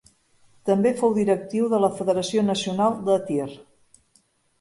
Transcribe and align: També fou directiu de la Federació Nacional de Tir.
També 0.69 0.93
fou 1.01 1.11
directiu 1.17 1.67
de 1.73 1.79
la 1.83 1.89
Federació 1.99 2.45
Nacional 2.47 2.97
de 3.11 3.19
Tir. 3.29 3.47